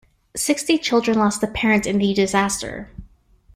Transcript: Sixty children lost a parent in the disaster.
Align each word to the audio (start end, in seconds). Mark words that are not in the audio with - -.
Sixty 0.35 0.79
children 0.79 1.19
lost 1.19 1.43
a 1.43 1.47
parent 1.47 1.85
in 1.85 1.99
the 1.99 2.11
disaster. 2.15 2.89